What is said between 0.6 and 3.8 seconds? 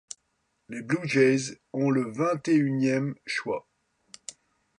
Les Blue Jays ont le vingt-et-unième choix.